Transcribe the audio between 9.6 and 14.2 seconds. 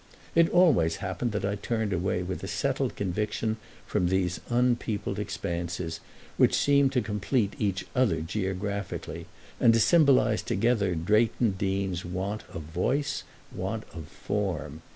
to symbolise together Drayton Deane's want of voice, want of